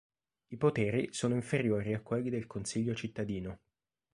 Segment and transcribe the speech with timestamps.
[0.47, 3.59] I poteri sono inferiori a quelli del consiglio cittadino.